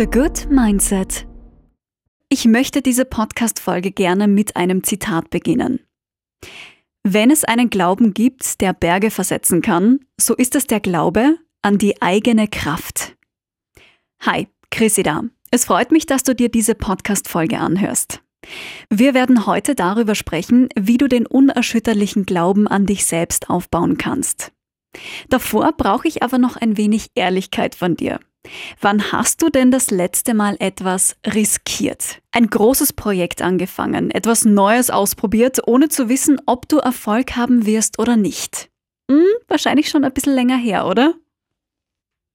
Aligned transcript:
The 0.00 0.06
Good 0.06 0.48
Mindset. 0.48 1.26
Ich 2.30 2.46
möchte 2.46 2.80
diese 2.80 3.04
Podcast-Folge 3.04 3.90
gerne 3.90 4.28
mit 4.28 4.56
einem 4.56 4.82
Zitat 4.82 5.28
beginnen. 5.28 5.80
Wenn 7.02 7.30
es 7.30 7.44
einen 7.44 7.68
Glauben 7.68 8.14
gibt, 8.14 8.62
der 8.62 8.72
Berge 8.72 9.10
versetzen 9.10 9.60
kann, 9.60 10.00
so 10.18 10.34
ist 10.34 10.54
es 10.56 10.66
der 10.66 10.80
Glaube 10.80 11.36
an 11.60 11.76
die 11.76 12.00
eigene 12.00 12.48
Kraft. 12.48 13.14
Hi, 14.22 14.48
Chrissy 14.70 15.02
da. 15.02 15.24
Es 15.50 15.66
freut 15.66 15.92
mich, 15.92 16.06
dass 16.06 16.22
du 16.22 16.34
dir 16.34 16.48
diese 16.48 16.74
Podcast-Folge 16.74 17.58
anhörst. 17.58 18.22
Wir 18.88 19.12
werden 19.12 19.44
heute 19.44 19.74
darüber 19.74 20.14
sprechen, 20.14 20.70
wie 20.78 20.96
du 20.96 21.08
den 21.08 21.26
unerschütterlichen 21.26 22.24
Glauben 22.24 22.66
an 22.66 22.86
dich 22.86 23.04
selbst 23.04 23.50
aufbauen 23.50 23.98
kannst. 23.98 24.50
Davor 25.28 25.72
brauche 25.72 26.08
ich 26.08 26.22
aber 26.22 26.38
noch 26.38 26.56
ein 26.56 26.78
wenig 26.78 27.08
Ehrlichkeit 27.14 27.74
von 27.74 27.96
dir. 27.96 28.18
Wann 28.80 29.12
hast 29.12 29.42
du 29.42 29.50
denn 29.50 29.70
das 29.70 29.90
letzte 29.90 30.34
Mal 30.34 30.56
etwas 30.58 31.16
riskiert? 31.26 32.20
Ein 32.32 32.48
großes 32.48 32.94
Projekt 32.94 33.42
angefangen, 33.42 34.10
etwas 34.10 34.44
Neues 34.44 34.90
ausprobiert, 34.90 35.60
ohne 35.66 35.88
zu 35.88 36.08
wissen, 36.08 36.40
ob 36.46 36.68
du 36.68 36.78
Erfolg 36.78 37.36
haben 37.36 37.66
wirst 37.66 37.98
oder 37.98 38.16
nicht? 38.16 38.70
Hm, 39.10 39.24
wahrscheinlich 39.48 39.90
schon 39.90 40.04
ein 40.04 40.12
bisschen 40.12 40.34
länger 40.34 40.56
her, 40.56 40.86
oder? 40.86 41.14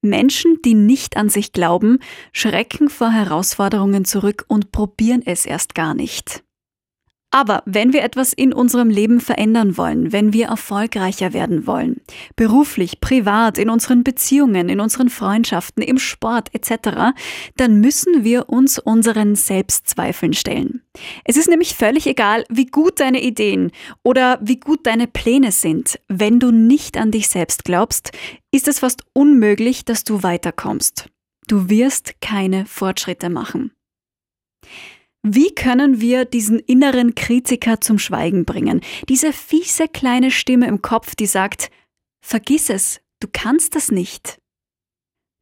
Menschen, 0.01 0.59
die 0.63 0.75
nicht 0.75 1.17
an 1.17 1.29
sich 1.29 1.51
glauben, 1.51 1.99
schrecken 2.31 2.89
vor 2.89 3.09
Herausforderungen 3.09 4.05
zurück 4.05 4.45
und 4.47 4.71
probieren 4.71 5.23
es 5.25 5.45
erst 5.45 5.73
gar 5.73 5.95
nicht. 5.95 6.45
Aber 7.35 7.63
wenn 7.66 7.91
wir 7.91 8.02
etwas 8.02 8.31
in 8.31 8.53
unserem 8.53 8.89
Leben 8.89 9.20
verändern 9.20 9.76
wollen, 9.76 10.13
wenn 10.13 10.31
wir 10.31 10.45
erfolgreicher 10.45 11.34
werden 11.34 11.67
wollen, 11.67 11.99
beruflich, 12.38 13.02
privat, 13.02 13.57
in 13.57 13.70
unseren 13.70 14.05
Beziehungen, 14.05 14.70
in 14.70 14.79
unseren 14.79 15.09
Freundschaften, 15.09 15.84
im 15.84 15.98
Sport 15.98 16.48
etc., 16.55 17.13
dann 17.57 17.82
müssen 17.82 18.24
wir 18.24 18.48
uns 18.48 18.79
unseren 18.79 19.35
Selbstzweifeln 19.35 20.32
stellen. 20.32 20.84
Es 21.26 21.35
ist 21.35 21.49
nämlich 21.49 21.76
völlig 21.76 22.07
egal, 22.07 22.46
wie 22.48 22.68
gut 22.68 23.01
deine 23.01 23.21
Ideen 23.21 23.74
oder 24.02 24.40
wie 24.41 24.62
gut 24.62 24.87
deine 24.87 25.05
Pläne 25.07 25.52
sind. 25.52 25.99
Wenn 26.07 26.40
du 26.40 26.52
nicht 26.52 26.96
an 26.96 27.12
dich 27.12 27.27
selbst 27.27 27.65
glaubst, 27.65 28.12
ist 28.54 28.70
es 28.70 28.79
fast 28.79 29.04
unmöglich, 29.12 29.84
dass 29.84 30.05
du 30.05 30.24
weiterkommst. 30.24 31.09
Du 31.49 31.68
wirst 31.68 32.21
keine 32.21 32.65
Fortschritte 32.65 33.29
machen. 33.29 33.74
Wie 35.27 35.55
können 35.55 36.01
wir 36.01 36.23
diesen 36.23 36.59
inneren 36.59 37.15
Kritiker 37.15 37.81
zum 37.81 37.98
Schweigen 37.98 38.45
bringen? 38.45 38.81
Diese 39.09 39.34
fiese 39.34 39.87
kleine 39.87 40.29
Stimme 40.29 40.68
im 40.68 40.84
Kopf, 40.84 41.15
die 41.15 41.26
sagt, 41.26 41.71
vergiss 42.21 42.70
es, 42.70 43.01
du 43.20 43.27
kannst 43.34 43.73
das 43.73 43.90
nicht. 43.90 44.37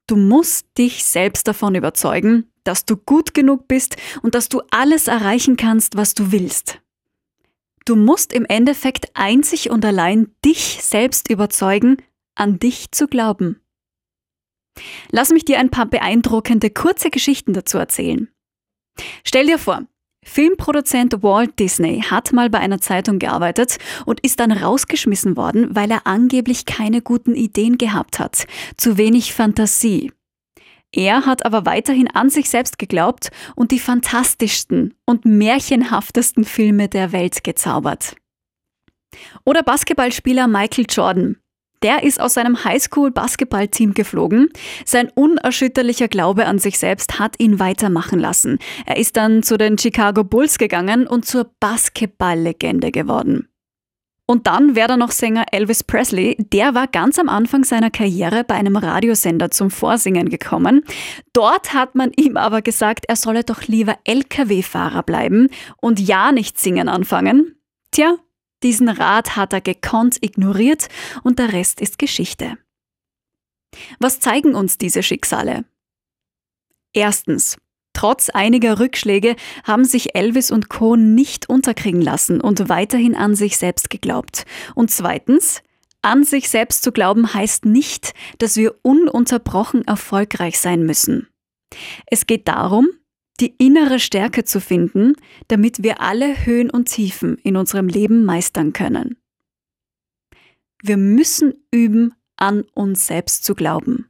Du 0.07 0.15
musst 0.15 0.67
dich 0.77 1.03
selbst 1.03 1.49
davon 1.49 1.75
überzeugen, 1.75 2.49
dass 2.63 2.85
du 2.85 2.95
gut 2.95 3.33
genug 3.33 3.67
bist 3.67 3.97
und 4.21 4.35
dass 4.35 4.47
du 4.47 4.61
alles 4.71 5.09
erreichen 5.09 5.57
kannst, 5.57 5.97
was 5.97 6.13
du 6.13 6.31
willst. 6.31 6.79
Du 7.83 7.97
musst 7.97 8.31
im 8.31 8.45
Endeffekt 8.45 9.13
einzig 9.15 9.69
und 9.69 9.83
allein 9.83 10.33
dich 10.45 10.81
selbst 10.81 11.29
überzeugen, 11.29 11.97
an 12.35 12.57
dich 12.57 12.91
zu 12.91 13.07
glauben. 13.07 13.59
Lass 15.11 15.31
mich 15.31 15.43
dir 15.43 15.59
ein 15.59 15.71
paar 15.71 15.87
beeindruckende 15.87 16.69
kurze 16.69 17.09
Geschichten 17.09 17.51
dazu 17.51 17.77
erzählen. 17.77 18.32
Stell 19.23 19.47
dir 19.47 19.57
vor, 19.57 19.83
Filmproduzent 20.25 21.21
Walt 21.21 21.59
Disney 21.59 22.01
hat 22.01 22.31
mal 22.31 22.49
bei 22.49 22.59
einer 22.59 22.79
Zeitung 22.79 23.19
gearbeitet 23.19 23.77
und 24.05 24.19
ist 24.21 24.39
dann 24.39 24.51
rausgeschmissen 24.51 25.35
worden, 25.37 25.75
weil 25.75 25.91
er 25.91 26.07
angeblich 26.07 26.65
keine 26.65 27.01
guten 27.01 27.35
Ideen 27.35 27.77
gehabt 27.77 28.19
hat, 28.19 28.45
zu 28.77 28.97
wenig 28.97 29.33
Fantasie. 29.33 30.11
Er 30.95 31.25
hat 31.25 31.45
aber 31.45 31.65
weiterhin 31.65 32.07
an 32.07 32.29
sich 32.29 32.49
selbst 32.49 32.77
geglaubt 32.77 33.31
und 33.55 33.71
die 33.71 33.79
fantastischsten 33.79 34.93
und 35.05 35.25
märchenhaftesten 35.25 36.45
Filme 36.45 36.87
der 36.87 37.11
Welt 37.11 37.43
gezaubert. 37.43 38.15
Oder 39.43 39.63
Basketballspieler 39.63 40.47
Michael 40.47 40.85
Jordan. 40.87 41.37
Der 41.83 42.03
ist 42.03 42.19
aus 42.19 42.33
seinem 42.33 42.63
Highschool-Basketballteam 42.63 43.93
geflogen. 43.93 44.49
Sein 44.85 45.11
unerschütterlicher 45.13 46.07
Glaube 46.07 46.45
an 46.45 46.57
sich 46.57 46.79
selbst 46.79 47.19
hat 47.19 47.35
ihn 47.39 47.59
weitermachen 47.59 48.19
lassen. 48.19 48.57
Er 48.85 48.97
ist 48.97 49.17
dann 49.17 49.43
zu 49.43 49.57
den 49.57 49.77
Chicago 49.77 50.23
Bulls 50.23 50.57
gegangen 50.57 51.05
und 51.05 51.25
zur 51.25 51.51
Basketballlegende 51.59 52.91
geworden. 52.91 53.49
Und 54.25 54.47
dann 54.47 54.75
wäre 54.75 54.87
da 54.87 54.97
noch 54.97 55.11
Sänger 55.11 55.45
Elvis 55.51 55.83
Presley. 55.83 56.37
Der 56.39 56.73
war 56.73 56.87
ganz 56.87 57.19
am 57.19 57.27
Anfang 57.27 57.65
seiner 57.65 57.91
Karriere 57.91 58.45
bei 58.45 58.55
einem 58.55 58.77
Radiosender 58.77 59.51
zum 59.51 59.69
Vorsingen 59.69 60.29
gekommen. 60.29 60.85
Dort 61.33 61.73
hat 61.73 61.95
man 61.95 62.11
ihm 62.15 62.37
aber 62.37 62.61
gesagt, 62.61 63.05
er 63.09 63.17
solle 63.17 63.43
doch 63.43 63.63
lieber 63.63 63.97
Lkw-Fahrer 64.05 65.03
bleiben 65.03 65.49
und 65.81 65.99
ja 65.99 66.31
nicht 66.31 66.57
singen 66.57 66.87
anfangen. 66.87 67.55
Tja, 67.91 68.15
diesen 68.63 68.89
Rat 68.89 69.35
hat 69.35 69.53
er 69.53 69.61
gekonnt 69.61 70.17
ignoriert 70.21 70.87
und 71.23 71.39
der 71.39 71.53
Rest 71.53 71.81
ist 71.81 71.99
Geschichte. 71.99 72.57
Was 73.99 74.19
zeigen 74.19 74.55
uns 74.55 74.77
diese 74.77 75.03
Schicksale? 75.03 75.65
Erstens. 76.93 77.57
Trotz 77.95 78.29
einiger 78.31 78.79
Rückschläge 78.79 79.35
haben 79.63 79.85
sich 79.85 80.15
Elvis 80.15 80.49
und 80.49 80.67
Co. 80.67 80.95
nicht 80.95 81.47
unterkriegen 81.47 82.01
lassen 82.01 82.41
und 82.41 82.67
weiterhin 82.67 83.15
an 83.15 83.35
sich 83.35 83.57
selbst 83.57 83.91
geglaubt. 83.91 84.45
Und 84.73 84.89
zweitens, 84.89 85.61
an 86.01 86.23
sich 86.23 86.49
selbst 86.49 86.83
zu 86.83 86.91
glauben 86.91 87.35
heißt 87.35 87.65
nicht, 87.65 88.13
dass 88.39 88.57
wir 88.57 88.75
ununterbrochen 88.81 89.85
erfolgreich 89.85 90.59
sein 90.59 90.83
müssen. 90.85 91.27
Es 92.07 92.25
geht 92.25 92.47
darum, 92.47 92.89
die 93.39 93.55
innere 93.57 93.99
Stärke 93.99 94.43
zu 94.43 94.61
finden, 94.61 95.13
damit 95.47 95.83
wir 95.83 96.01
alle 96.01 96.45
Höhen 96.45 96.69
und 96.69 96.85
Tiefen 96.85 97.37
in 97.37 97.57
unserem 97.57 97.87
Leben 97.87 98.25
meistern 98.25 98.73
können. 98.73 99.17
Wir 100.81 100.97
müssen 100.97 101.53
üben, 101.71 102.13
an 102.35 102.63
uns 102.73 103.07
selbst 103.07 103.45
zu 103.45 103.55
glauben. 103.55 104.09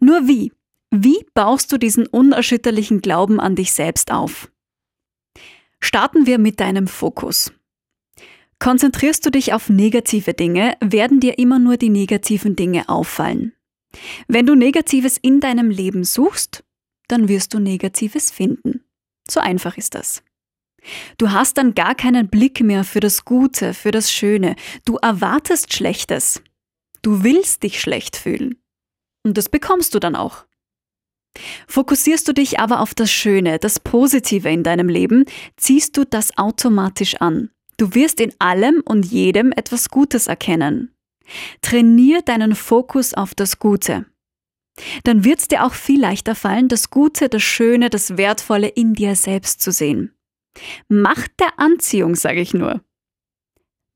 Nur 0.00 0.28
wie? 0.28 0.52
Wie 0.90 1.26
baust 1.34 1.70
du 1.72 1.78
diesen 1.78 2.06
unerschütterlichen 2.06 3.02
Glauben 3.02 3.40
an 3.40 3.56
dich 3.56 3.72
selbst 3.72 4.10
auf? 4.10 4.50
Starten 5.80 6.26
wir 6.26 6.38
mit 6.38 6.60
deinem 6.60 6.86
Fokus. 6.86 7.52
Konzentrierst 8.58 9.24
du 9.24 9.30
dich 9.30 9.52
auf 9.52 9.68
negative 9.68 10.34
Dinge, 10.34 10.76
werden 10.80 11.20
dir 11.20 11.38
immer 11.38 11.58
nur 11.58 11.76
die 11.76 11.90
negativen 11.90 12.56
Dinge 12.56 12.88
auffallen. 12.88 13.52
Wenn 14.26 14.46
du 14.46 14.54
Negatives 14.54 15.16
in 15.16 15.40
deinem 15.40 15.70
Leben 15.70 16.04
suchst, 16.04 16.64
dann 17.08 17.28
wirst 17.28 17.54
du 17.54 17.58
Negatives 17.58 18.30
finden. 18.30 18.84
So 19.28 19.40
einfach 19.40 19.76
ist 19.76 19.94
das. 19.94 20.22
Du 21.18 21.32
hast 21.32 21.58
dann 21.58 21.74
gar 21.74 21.94
keinen 21.94 22.28
Blick 22.28 22.60
mehr 22.60 22.84
für 22.84 23.00
das 23.00 23.24
Gute, 23.24 23.74
für 23.74 23.90
das 23.90 24.12
Schöne. 24.12 24.56
Du 24.84 24.96
erwartest 24.96 25.72
Schlechtes. 25.72 26.42
Du 27.02 27.24
willst 27.24 27.62
dich 27.62 27.80
schlecht 27.80 28.16
fühlen. 28.16 28.56
Und 29.24 29.36
das 29.36 29.48
bekommst 29.48 29.94
du 29.94 29.98
dann 29.98 30.16
auch. 30.16 30.46
Fokussierst 31.66 32.26
du 32.26 32.32
dich 32.32 32.58
aber 32.58 32.80
auf 32.80 32.94
das 32.94 33.10
Schöne, 33.10 33.58
das 33.58 33.80
Positive 33.80 34.48
in 34.48 34.62
deinem 34.62 34.88
Leben, 34.88 35.24
ziehst 35.56 35.96
du 35.96 36.04
das 36.04 36.36
automatisch 36.38 37.16
an. 37.16 37.50
Du 37.76 37.94
wirst 37.94 38.20
in 38.20 38.32
allem 38.38 38.82
und 38.84 39.04
jedem 39.04 39.52
etwas 39.52 39.88
Gutes 39.88 40.26
erkennen. 40.26 40.94
Trainier 41.60 42.22
deinen 42.22 42.54
Fokus 42.54 43.14
auf 43.14 43.34
das 43.34 43.58
Gute 43.58 44.06
dann 45.04 45.24
wird 45.24 45.40
es 45.40 45.48
dir 45.48 45.64
auch 45.64 45.74
viel 45.74 46.00
leichter 46.00 46.34
fallen, 46.34 46.68
das 46.68 46.90
Gute, 46.90 47.28
das 47.28 47.42
Schöne, 47.42 47.90
das 47.90 48.16
Wertvolle 48.16 48.68
in 48.68 48.94
dir 48.94 49.16
selbst 49.16 49.60
zu 49.60 49.72
sehen. 49.72 50.14
Macht 50.88 51.32
der 51.40 51.58
Anziehung, 51.58 52.14
sage 52.14 52.40
ich 52.40 52.54
nur. 52.54 52.80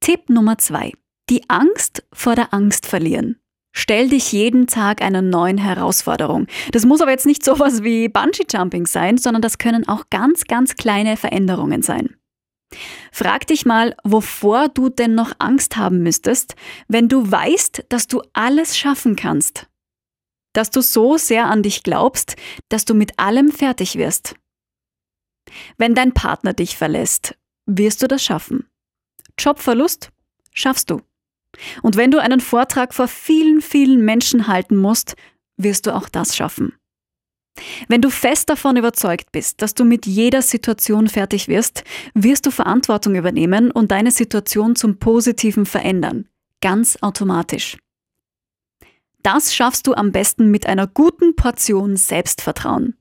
Tipp 0.00 0.28
Nummer 0.28 0.58
zwei: 0.58 0.92
Die 1.28 1.48
Angst 1.48 2.04
vor 2.12 2.34
der 2.34 2.52
Angst 2.52 2.86
verlieren. 2.86 3.38
Stell 3.74 4.10
dich 4.10 4.32
jeden 4.32 4.66
Tag 4.66 5.00
einer 5.00 5.22
neuen 5.22 5.56
Herausforderung. 5.56 6.46
Das 6.72 6.84
muss 6.84 7.00
aber 7.00 7.10
jetzt 7.10 7.24
nicht 7.24 7.42
sowas 7.42 7.82
wie 7.82 8.08
Bungee-Jumping 8.08 8.86
sein, 8.86 9.16
sondern 9.16 9.40
das 9.40 9.56
können 9.56 9.88
auch 9.88 10.10
ganz, 10.10 10.44
ganz 10.44 10.76
kleine 10.76 11.16
Veränderungen 11.16 11.80
sein. 11.80 12.16
Frag 13.12 13.46
dich 13.46 13.64
mal, 13.64 13.96
wovor 14.04 14.68
du 14.68 14.90
denn 14.90 15.14
noch 15.14 15.32
Angst 15.38 15.76
haben 15.76 16.02
müsstest, 16.02 16.54
wenn 16.88 17.08
du 17.08 17.30
weißt, 17.30 17.86
dass 17.88 18.08
du 18.08 18.22
alles 18.34 18.76
schaffen 18.76 19.16
kannst 19.16 19.68
dass 20.52 20.70
du 20.70 20.80
so 20.80 21.16
sehr 21.16 21.46
an 21.46 21.62
dich 21.62 21.82
glaubst, 21.82 22.36
dass 22.68 22.84
du 22.84 22.94
mit 22.94 23.18
allem 23.18 23.50
fertig 23.50 23.96
wirst. 23.96 24.34
Wenn 25.78 25.94
dein 25.94 26.12
Partner 26.12 26.52
dich 26.52 26.76
verlässt, 26.76 27.36
wirst 27.66 28.02
du 28.02 28.08
das 28.08 28.22
schaffen. 28.24 28.66
Jobverlust 29.38 30.10
schaffst 30.52 30.90
du. 30.90 31.00
Und 31.82 31.96
wenn 31.96 32.10
du 32.10 32.18
einen 32.18 32.40
Vortrag 32.40 32.94
vor 32.94 33.08
vielen, 33.08 33.60
vielen 33.60 34.04
Menschen 34.04 34.46
halten 34.46 34.76
musst, 34.76 35.14
wirst 35.56 35.86
du 35.86 35.94
auch 35.94 36.08
das 36.08 36.36
schaffen. 36.36 36.74
Wenn 37.88 38.00
du 38.00 38.10
fest 38.10 38.48
davon 38.48 38.76
überzeugt 38.76 39.30
bist, 39.30 39.60
dass 39.60 39.74
du 39.74 39.84
mit 39.84 40.06
jeder 40.06 40.40
Situation 40.40 41.08
fertig 41.08 41.48
wirst, 41.48 41.84
wirst 42.14 42.46
du 42.46 42.50
Verantwortung 42.50 43.14
übernehmen 43.14 43.70
und 43.70 43.90
deine 43.90 44.10
Situation 44.10 44.74
zum 44.74 44.98
Positiven 44.98 45.66
verändern. 45.66 46.28
Ganz 46.62 46.96
automatisch. 47.02 47.76
Das 49.22 49.54
schaffst 49.54 49.86
du 49.86 49.94
am 49.94 50.12
besten 50.12 50.50
mit 50.50 50.66
einer 50.66 50.86
guten 50.86 51.36
Portion 51.36 51.96
Selbstvertrauen. 51.96 52.96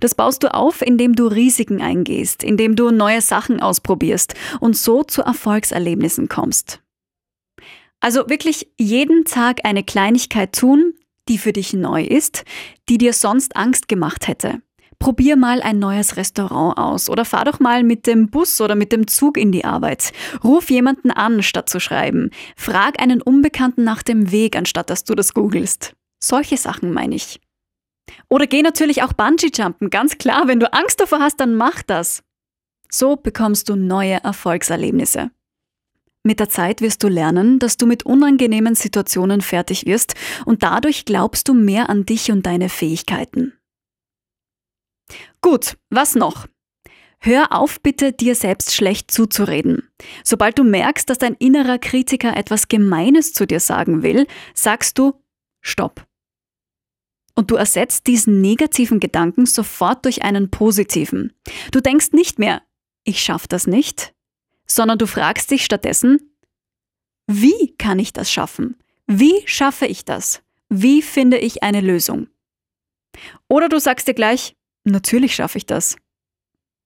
Das 0.00 0.14
baust 0.14 0.42
du 0.42 0.52
auf, 0.52 0.82
indem 0.82 1.14
du 1.14 1.26
Risiken 1.26 1.80
eingehst, 1.80 2.42
indem 2.42 2.76
du 2.76 2.90
neue 2.90 3.20
Sachen 3.20 3.60
ausprobierst 3.60 4.34
und 4.58 4.76
so 4.76 5.04
zu 5.04 5.22
Erfolgserlebnissen 5.22 6.28
kommst. 6.28 6.82
Also 8.00 8.28
wirklich 8.28 8.72
jeden 8.78 9.24
Tag 9.24 9.60
eine 9.64 9.84
Kleinigkeit 9.84 10.54
tun, 10.54 10.94
die 11.28 11.38
für 11.38 11.52
dich 11.52 11.72
neu 11.72 12.02
ist, 12.02 12.44
die 12.88 12.98
dir 12.98 13.12
sonst 13.12 13.56
Angst 13.56 13.88
gemacht 13.88 14.26
hätte. 14.26 14.62
Probier 15.00 15.36
mal 15.36 15.62
ein 15.62 15.78
neues 15.78 16.18
Restaurant 16.18 16.76
aus 16.76 17.08
oder 17.08 17.24
fahr 17.24 17.46
doch 17.46 17.58
mal 17.58 17.82
mit 17.82 18.06
dem 18.06 18.28
Bus 18.28 18.60
oder 18.60 18.74
mit 18.74 18.92
dem 18.92 19.08
Zug 19.08 19.38
in 19.38 19.50
die 19.50 19.64
Arbeit. 19.64 20.12
Ruf 20.44 20.70
jemanden 20.70 21.10
an, 21.10 21.42
statt 21.42 21.70
zu 21.70 21.80
schreiben. 21.80 22.30
Frag 22.54 23.00
einen 23.00 23.22
Unbekannten 23.22 23.82
nach 23.82 24.02
dem 24.02 24.30
Weg, 24.30 24.56
anstatt 24.56 24.90
dass 24.90 25.04
du 25.04 25.14
das 25.14 25.32
googelst. 25.32 25.94
Solche 26.22 26.58
Sachen 26.58 26.92
meine 26.92 27.14
ich. 27.14 27.40
Oder 28.28 28.46
geh 28.46 28.60
natürlich 28.60 29.02
auch 29.02 29.14
Bungee-Jumpen, 29.14 29.88
ganz 29.88 30.18
klar. 30.18 30.46
Wenn 30.46 30.60
du 30.60 30.70
Angst 30.72 31.00
davor 31.00 31.20
hast, 31.20 31.40
dann 31.40 31.54
mach 31.54 31.82
das. 31.82 32.22
So 32.90 33.16
bekommst 33.16 33.70
du 33.70 33.76
neue 33.76 34.22
Erfolgserlebnisse. 34.22 35.30
Mit 36.24 36.40
der 36.40 36.50
Zeit 36.50 36.82
wirst 36.82 37.02
du 37.02 37.08
lernen, 37.08 37.58
dass 37.58 37.78
du 37.78 37.86
mit 37.86 38.04
unangenehmen 38.04 38.74
Situationen 38.74 39.40
fertig 39.40 39.86
wirst 39.86 40.14
und 40.44 40.62
dadurch 40.62 41.06
glaubst 41.06 41.48
du 41.48 41.54
mehr 41.54 41.88
an 41.88 42.04
dich 42.04 42.30
und 42.30 42.44
deine 42.44 42.68
Fähigkeiten. 42.68 43.54
Gut, 45.42 45.76
was 45.88 46.14
noch? 46.14 46.46
Hör 47.18 47.52
auf 47.52 47.80
bitte, 47.80 48.12
dir 48.12 48.34
selbst 48.34 48.74
schlecht 48.74 49.10
zuzureden. 49.10 49.90
Sobald 50.24 50.58
du 50.58 50.64
merkst, 50.64 51.08
dass 51.08 51.18
dein 51.18 51.34
innerer 51.34 51.78
Kritiker 51.78 52.36
etwas 52.36 52.68
Gemeines 52.68 53.34
zu 53.34 53.46
dir 53.46 53.60
sagen 53.60 54.02
will, 54.02 54.26
sagst 54.54 54.98
du 54.98 55.22
Stopp. 55.60 56.06
Und 57.34 57.50
du 57.50 57.56
ersetzt 57.56 58.06
diesen 58.06 58.40
negativen 58.40 59.00
Gedanken 59.00 59.46
sofort 59.46 60.04
durch 60.04 60.22
einen 60.22 60.50
positiven. 60.50 61.32
Du 61.72 61.80
denkst 61.80 62.12
nicht 62.12 62.38
mehr, 62.38 62.62
ich 63.04 63.22
schaff 63.22 63.46
das 63.46 63.66
nicht, 63.66 64.14
sondern 64.66 64.98
du 64.98 65.06
fragst 65.06 65.50
dich 65.50 65.64
stattdessen, 65.64 66.34
wie 67.26 67.74
kann 67.76 67.98
ich 67.98 68.12
das 68.12 68.32
schaffen? 68.32 68.76
Wie 69.06 69.42
schaffe 69.44 69.86
ich 69.86 70.04
das? 70.04 70.42
Wie 70.68 71.02
finde 71.02 71.38
ich 71.38 71.62
eine 71.62 71.80
Lösung? 71.80 72.28
Oder 73.48 73.68
du 73.68 73.78
sagst 73.78 74.08
dir 74.08 74.14
gleich, 74.14 74.56
Natürlich 74.84 75.34
schaffe 75.34 75.58
ich 75.58 75.66
das. 75.66 75.96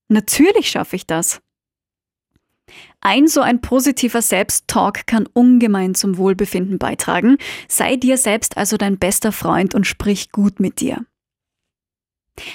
Natürlich 0.08 0.68
schaffe 0.68 0.96
ich 0.96 1.06
das. 1.06 1.40
Ein 3.00 3.28
so 3.28 3.40
ein 3.40 3.60
positiver 3.60 4.22
Selbsttalk 4.22 5.06
kann 5.06 5.26
ungemein 5.32 5.94
zum 5.94 6.16
Wohlbefinden 6.16 6.78
beitragen. 6.78 7.36
Sei 7.68 7.96
dir 7.96 8.16
selbst 8.16 8.56
also 8.56 8.76
dein 8.76 8.98
bester 8.98 9.32
Freund 9.32 9.74
und 9.74 9.86
sprich 9.86 10.32
gut 10.32 10.60
mit 10.60 10.80
dir. 10.80 11.04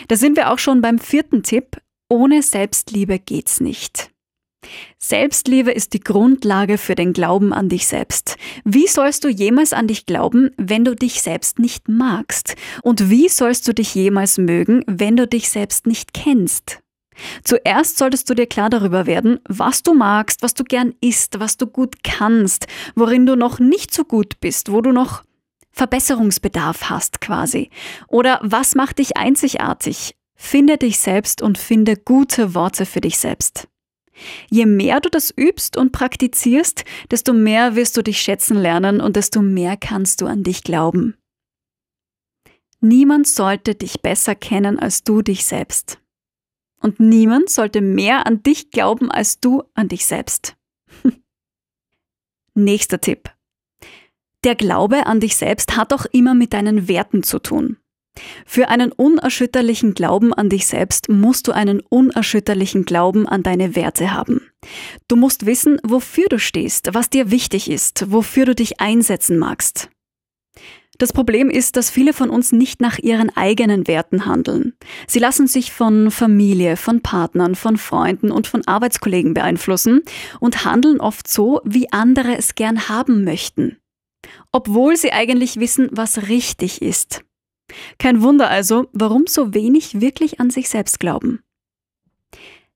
Da 0.07 0.15
sind 0.15 0.35
wir 0.35 0.51
auch 0.51 0.59
schon 0.59 0.81
beim 0.81 0.99
vierten 0.99 1.43
Tipp. 1.43 1.81
Ohne 2.09 2.41
Selbstliebe 2.41 3.19
geht's 3.19 3.61
nicht. 3.61 4.11
Selbstliebe 4.97 5.71
ist 5.71 5.93
die 5.93 6.01
Grundlage 6.01 6.77
für 6.77 6.95
den 6.95 7.13
Glauben 7.13 7.53
an 7.53 7.69
dich 7.69 7.87
selbst. 7.87 8.35
Wie 8.65 8.87
sollst 8.87 9.23
du 9.23 9.29
jemals 9.29 9.73
an 9.73 9.87
dich 9.87 10.05
glauben, 10.05 10.51
wenn 10.57 10.83
du 10.85 10.95
dich 10.95 11.21
selbst 11.21 11.57
nicht 11.59 11.87
magst? 11.87 12.55
Und 12.83 13.09
wie 13.09 13.29
sollst 13.29 13.67
du 13.67 13.73
dich 13.73 13.95
jemals 13.95 14.37
mögen, 14.37 14.83
wenn 14.87 15.15
du 15.15 15.27
dich 15.27 15.49
selbst 15.49 15.87
nicht 15.87 16.13
kennst? 16.13 16.81
Zuerst 17.43 17.97
solltest 17.97 18.29
du 18.29 18.33
dir 18.33 18.47
klar 18.47 18.69
darüber 18.69 19.05
werden, 19.05 19.39
was 19.47 19.83
du 19.83 19.93
magst, 19.93 20.41
was 20.41 20.53
du 20.53 20.63
gern 20.63 20.93
isst, 21.01 21.39
was 21.39 21.57
du 21.57 21.67
gut 21.67 22.03
kannst, 22.03 22.67
worin 22.95 23.25
du 23.25 23.35
noch 23.35 23.59
nicht 23.59 23.93
so 23.93 24.03
gut 24.03 24.39
bist, 24.39 24.71
wo 24.71 24.81
du 24.81 24.91
noch 24.91 25.23
Verbesserungsbedarf 25.71 26.89
hast 26.89 27.21
quasi. 27.21 27.69
Oder 28.07 28.39
was 28.43 28.75
macht 28.75 28.99
dich 28.99 29.17
einzigartig? 29.17 30.15
Finde 30.35 30.77
dich 30.77 30.99
selbst 30.99 31.41
und 31.41 31.57
finde 31.57 31.95
gute 31.95 32.53
Worte 32.53 32.85
für 32.85 33.01
dich 33.01 33.17
selbst. 33.17 33.68
Je 34.49 34.65
mehr 34.65 34.99
du 34.99 35.09
das 35.09 35.33
übst 35.35 35.77
und 35.77 35.91
praktizierst, 35.91 36.85
desto 37.11 37.33
mehr 37.33 37.75
wirst 37.75 37.97
du 37.97 38.01
dich 38.01 38.21
schätzen 38.21 38.57
lernen 38.57 39.01
und 39.01 39.15
desto 39.15 39.41
mehr 39.41 39.77
kannst 39.77 40.21
du 40.21 40.27
an 40.27 40.43
dich 40.43 40.63
glauben. 40.63 41.15
Niemand 42.81 43.27
sollte 43.27 43.75
dich 43.75 44.01
besser 44.01 44.35
kennen 44.35 44.79
als 44.79 45.03
du 45.03 45.21
dich 45.21 45.45
selbst. 45.45 45.99
Und 46.81 46.99
niemand 46.99 47.49
sollte 47.49 47.81
mehr 47.81 48.25
an 48.25 48.41
dich 48.41 48.71
glauben 48.71 49.11
als 49.11 49.39
du 49.39 49.63
an 49.73 49.89
dich 49.89 50.05
selbst. 50.05 50.55
Nächster 52.53 53.01
Tipp. 53.01 53.29
Der 54.45 54.55
Glaube 54.55 55.05
an 55.05 55.19
dich 55.19 55.35
selbst 55.35 55.75
hat 55.75 55.91
auch 55.91 56.05
immer 56.05 56.33
mit 56.33 56.53
deinen 56.53 56.87
Werten 56.87 57.23
zu 57.23 57.39
tun. 57.39 57.77
Für 58.45 58.69
einen 58.69 58.91
unerschütterlichen 58.91 59.93
Glauben 59.93 60.33
an 60.33 60.49
dich 60.49 60.67
selbst 60.67 61.09
musst 61.09 61.47
du 61.47 61.51
einen 61.51 61.81
unerschütterlichen 61.81 62.85
Glauben 62.85 63.27
an 63.27 63.43
deine 63.43 63.75
Werte 63.75 64.13
haben. 64.13 64.41
Du 65.07 65.15
musst 65.15 65.45
wissen, 65.45 65.79
wofür 65.83 66.27
du 66.29 66.39
stehst, 66.39 66.93
was 66.93 67.09
dir 67.09 67.31
wichtig 67.31 67.69
ist, 67.69 68.11
wofür 68.11 68.45
du 68.45 68.55
dich 68.55 68.79
einsetzen 68.79 69.37
magst. 69.37 69.89
Das 70.99 71.13
Problem 71.13 71.49
ist, 71.49 71.77
dass 71.77 71.89
viele 71.89 72.11
von 72.11 72.29
uns 72.29 72.51
nicht 72.51 72.81
nach 72.81 72.99
ihren 72.99 73.35
eigenen 73.35 73.87
Werten 73.87 74.25
handeln. 74.25 74.73
Sie 75.07 75.19
lassen 75.19 75.47
sich 75.47 75.71
von 75.71 76.11
Familie, 76.11 76.75
von 76.75 77.01
Partnern, 77.01 77.55
von 77.55 77.77
Freunden 77.77 78.31
und 78.31 78.47
von 78.47 78.67
Arbeitskollegen 78.67 79.33
beeinflussen 79.33 80.01
und 80.41 80.65
handeln 80.65 80.99
oft 80.99 81.29
so, 81.29 81.61
wie 81.63 81.89
andere 81.93 82.37
es 82.37 82.53
gern 82.53 82.89
haben 82.89 83.23
möchten. 83.23 83.77
Obwohl 84.51 84.97
sie 84.97 85.13
eigentlich 85.13 85.57
wissen, 85.61 85.87
was 85.91 86.27
richtig 86.27 86.81
ist. 86.81 87.23
Kein 87.97 88.21
Wunder 88.21 88.49
also, 88.49 88.87
warum 88.93 89.25
so 89.27 89.53
wenig 89.53 90.01
wirklich 90.01 90.39
an 90.39 90.49
sich 90.49 90.69
selbst 90.69 90.99
glauben. 90.99 91.41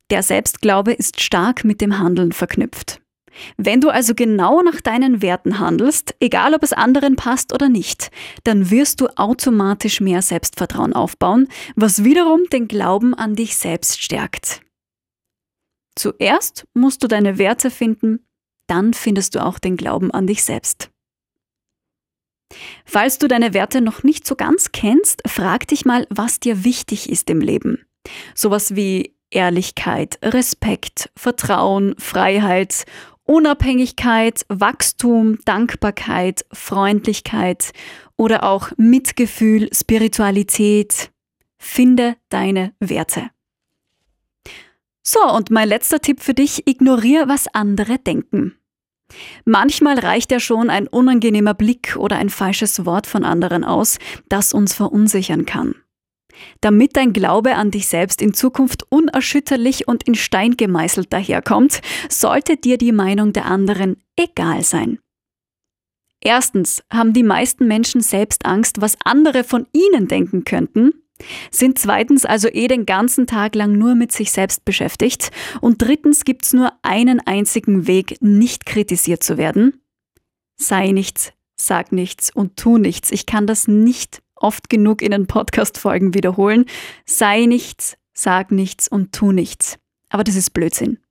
Der 0.09 0.23
Selbstglaube 0.23 0.93
ist 0.93 1.21
stark 1.21 1.63
mit 1.63 1.81
dem 1.81 1.99
Handeln 1.99 2.31
verknüpft. 2.31 3.01
Wenn 3.57 3.81
du 3.81 3.89
also 3.89 4.13
genau 4.13 4.61
nach 4.61 4.81
deinen 4.81 5.21
Werten 5.21 5.59
handelst, 5.59 6.15
egal 6.19 6.53
ob 6.53 6.63
es 6.63 6.73
anderen 6.73 7.15
passt 7.15 7.53
oder 7.53 7.69
nicht, 7.69 8.11
dann 8.43 8.69
wirst 8.69 9.01
du 9.01 9.07
automatisch 9.17 10.01
mehr 10.01 10.21
Selbstvertrauen 10.21 10.93
aufbauen, 10.93 11.47
was 11.75 12.03
wiederum 12.03 12.41
den 12.51 12.67
Glauben 12.67 13.13
an 13.13 13.35
dich 13.35 13.57
selbst 13.57 14.01
stärkt. 14.01 14.61
Zuerst 15.95 16.65
musst 16.73 17.03
du 17.03 17.07
deine 17.07 17.37
Werte 17.37 17.69
finden, 17.69 18.25
dann 18.67 18.93
findest 18.93 19.35
du 19.35 19.43
auch 19.43 19.59
den 19.59 19.77
Glauben 19.77 20.11
an 20.11 20.27
dich 20.27 20.43
selbst. 20.43 20.89
Falls 22.85 23.17
du 23.17 23.27
deine 23.27 23.53
Werte 23.53 23.81
noch 23.81 24.03
nicht 24.03 24.25
so 24.27 24.35
ganz 24.35 24.71
kennst, 24.71 25.21
frag 25.27 25.67
dich 25.67 25.85
mal, 25.85 26.07
was 26.09 26.39
dir 26.39 26.63
wichtig 26.63 27.09
ist 27.09 27.29
im 27.29 27.41
Leben. 27.41 27.85
Sowas 28.35 28.75
wie 28.75 29.15
Ehrlichkeit, 29.29 30.19
Respekt, 30.21 31.09
Vertrauen, 31.15 31.95
Freiheit, 31.97 32.85
Unabhängigkeit, 33.25 34.45
Wachstum, 34.49 35.39
Dankbarkeit, 35.45 36.45
Freundlichkeit 36.51 37.71
oder 38.17 38.43
auch 38.43 38.71
Mitgefühl, 38.77 39.69
Spiritualität. 39.73 41.11
Finde 41.57 42.17
deine 42.29 42.73
Werte. 42.79 43.29
So, 45.01 45.21
und 45.21 45.51
mein 45.51 45.67
letzter 45.67 45.99
Tipp 45.99 46.21
für 46.21 46.33
dich, 46.33 46.67
ignoriere, 46.67 47.27
was 47.27 47.47
andere 47.53 47.97
denken. 47.99 48.55
Manchmal 49.45 49.99
reicht 49.99 50.31
ja 50.31 50.39
schon 50.39 50.69
ein 50.69 50.87
unangenehmer 50.87 51.53
Blick 51.53 51.95
oder 51.97 52.17
ein 52.17 52.29
falsches 52.29 52.85
Wort 52.85 53.07
von 53.07 53.23
anderen 53.23 53.63
aus, 53.63 53.99
das 54.29 54.53
uns 54.53 54.73
verunsichern 54.73 55.45
kann. 55.45 55.75
Damit 56.61 56.95
dein 56.95 57.13
Glaube 57.13 57.55
an 57.55 57.71
dich 57.71 57.87
selbst 57.87 58.21
in 58.21 58.33
Zukunft 58.33 58.83
unerschütterlich 58.89 59.87
und 59.87 60.03
in 60.03 60.15
Stein 60.15 60.57
gemeißelt 60.57 61.13
daherkommt, 61.13 61.81
sollte 62.09 62.57
dir 62.57 62.77
die 62.77 62.91
Meinung 62.91 63.33
der 63.33 63.45
anderen 63.45 63.97
egal 64.15 64.63
sein. 64.63 64.99
Erstens 66.21 66.81
haben 66.91 67.13
die 67.13 67.23
meisten 67.23 67.67
Menschen 67.67 68.01
selbst 68.01 68.45
Angst, 68.45 68.81
was 68.81 68.97
andere 69.03 69.43
von 69.43 69.67
ihnen 69.73 70.07
denken 70.07 70.45
könnten 70.45 70.93
sind 71.51 71.79
zweitens 71.79 72.25
also 72.25 72.47
eh 72.47 72.67
den 72.67 72.85
ganzen 72.85 73.27
Tag 73.27 73.55
lang 73.55 73.73
nur 73.77 73.95
mit 73.95 74.11
sich 74.11 74.31
selbst 74.31 74.65
beschäftigt 74.65 75.31
und 75.61 75.81
drittens 75.81 76.25
gibt's 76.25 76.53
nur 76.53 76.71
einen 76.81 77.19
einzigen 77.19 77.87
Weg, 77.87 78.21
nicht 78.21 78.65
kritisiert 78.65 79.23
zu 79.23 79.37
werden. 79.37 79.81
Sei 80.55 80.91
nichts, 80.91 81.33
sag 81.55 81.91
nichts 81.91 82.29
und 82.33 82.57
tu 82.57 82.77
nichts. 82.77 83.11
Ich 83.11 83.25
kann 83.25 83.47
das 83.47 83.67
nicht 83.67 84.21
oft 84.35 84.69
genug 84.69 85.01
in 85.01 85.11
den 85.11 85.27
Podcast-Folgen 85.27 86.13
wiederholen. 86.13 86.65
Sei 87.05 87.45
nichts, 87.45 87.97
sag 88.13 88.51
nichts 88.51 88.87
und 88.87 89.13
tu 89.13 89.31
nichts. 89.31 89.79
Aber 90.09 90.23
das 90.23 90.35
ist 90.35 90.51
Blödsinn. 90.51 91.02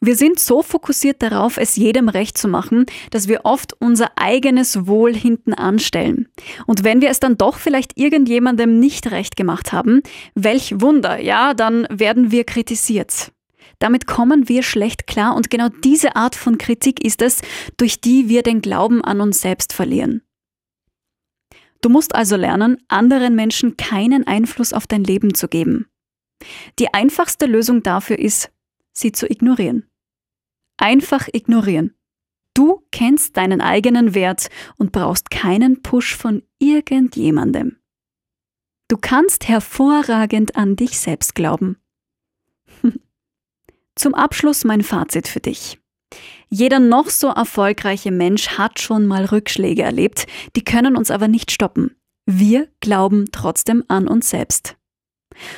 Wir 0.00 0.14
sind 0.14 0.38
so 0.38 0.62
fokussiert 0.62 1.22
darauf, 1.22 1.56
es 1.56 1.76
jedem 1.76 2.08
recht 2.08 2.36
zu 2.36 2.48
machen, 2.48 2.84
dass 3.10 3.28
wir 3.28 3.40
oft 3.44 3.74
unser 3.80 4.10
eigenes 4.16 4.86
Wohl 4.86 5.14
hinten 5.14 5.54
anstellen. 5.54 6.28
Und 6.66 6.84
wenn 6.84 7.00
wir 7.00 7.08
es 7.08 7.18
dann 7.18 7.38
doch 7.38 7.56
vielleicht 7.56 7.98
irgendjemandem 7.98 8.78
nicht 8.78 9.10
recht 9.10 9.36
gemacht 9.36 9.72
haben, 9.72 10.02
welch 10.34 10.80
Wunder, 10.80 11.18
ja, 11.20 11.54
dann 11.54 11.86
werden 11.90 12.30
wir 12.30 12.44
kritisiert. 12.44 13.32
Damit 13.78 14.06
kommen 14.06 14.48
wir 14.48 14.62
schlecht 14.62 15.06
klar 15.06 15.34
und 15.34 15.50
genau 15.50 15.68
diese 15.68 16.16
Art 16.16 16.34
von 16.34 16.58
Kritik 16.58 17.04
ist 17.04 17.22
es, 17.22 17.40
durch 17.76 18.00
die 18.00 18.28
wir 18.28 18.42
den 18.42 18.60
Glauben 18.60 19.02
an 19.02 19.20
uns 19.20 19.40
selbst 19.40 19.72
verlieren. 19.72 20.22
Du 21.82 21.88
musst 21.88 22.14
also 22.14 22.36
lernen, 22.36 22.78
anderen 22.88 23.34
Menschen 23.34 23.76
keinen 23.76 24.26
Einfluss 24.26 24.72
auf 24.72 24.86
dein 24.86 25.04
Leben 25.04 25.34
zu 25.34 25.48
geben. 25.48 25.86
Die 26.78 26.92
einfachste 26.92 27.46
Lösung 27.46 27.82
dafür 27.82 28.18
ist, 28.18 28.50
sie 28.96 29.12
zu 29.12 29.30
ignorieren. 29.30 29.88
Einfach 30.76 31.28
ignorieren. 31.32 31.94
Du 32.54 32.82
kennst 32.90 33.36
deinen 33.36 33.60
eigenen 33.60 34.14
Wert 34.14 34.48
und 34.76 34.92
brauchst 34.92 35.30
keinen 35.30 35.82
Push 35.82 36.16
von 36.16 36.42
irgendjemandem. 36.58 37.76
Du 38.88 38.96
kannst 38.96 39.48
hervorragend 39.48 40.56
an 40.56 40.76
dich 40.76 40.98
selbst 40.98 41.34
glauben. 41.34 41.76
Zum 43.94 44.14
Abschluss 44.14 44.64
mein 44.64 44.82
Fazit 44.82 45.28
für 45.28 45.40
dich. 45.40 45.78
Jeder 46.48 46.78
noch 46.78 47.10
so 47.10 47.28
erfolgreiche 47.28 48.12
Mensch 48.12 48.56
hat 48.56 48.80
schon 48.80 49.06
mal 49.06 49.24
Rückschläge 49.24 49.82
erlebt, 49.82 50.26
die 50.54 50.64
können 50.64 50.96
uns 50.96 51.10
aber 51.10 51.28
nicht 51.28 51.50
stoppen. 51.50 51.96
Wir 52.26 52.68
glauben 52.80 53.26
trotzdem 53.32 53.84
an 53.88 54.08
uns 54.08 54.30
selbst. 54.30 54.76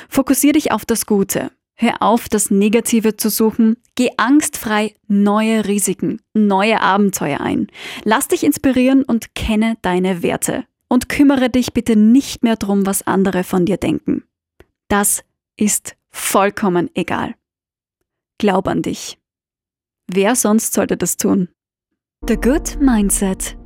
Fokussier 0.09 0.53
dich 0.53 0.71
auf 0.71 0.85
das 0.85 1.05
Gute. 1.05 1.51
Hör 1.81 2.01
auf, 2.01 2.27
das 2.27 2.51
Negative 2.51 3.15
zu 3.15 3.29
suchen. 3.29 3.77
Geh 3.95 4.09
angstfrei 4.17 4.95
neue 5.07 5.65
Risiken, 5.65 6.21
neue 6.33 6.81
Abenteuer 6.81 7.39
ein. 7.39 7.67
Lass 8.03 8.27
dich 8.27 8.43
inspirieren 8.43 9.03
und 9.03 9.33
kenne 9.33 9.77
deine 9.81 10.21
Werte. 10.21 10.65
Und 10.89 11.07
kümmere 11.07 11.49
dich 11.49 11.71
bitte 11.71 11.95
nicht 11.95 12.43
mehr 12.43 12.57
drum, 12.57 12.85
was 12.85 13.07
andere 13.07 13.45
von 13.45 13.65
dir 13.65 13.77
denken. 13.77 14.23
Das 14.89 15.23
ist 15.55 15.95
vollkommen 16.09 16.89
egal. 16.95 17.35
Glaub 18.39 18.67
an 18.67 18.81
dich. 18.81 19.17
Wer 20.07 20.35
sonst 20.35 20.73
sollte 20.73 20.97
das 20.97 21.15
tun? 21.15 21.47
The 22.27 22.35
Good 22.35 22.81
Mindset 22.81 23.58